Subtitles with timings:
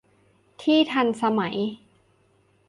[0.61, 1.57] ที่ทันสมัย